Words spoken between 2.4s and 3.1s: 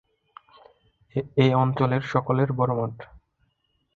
বড় মাঠ।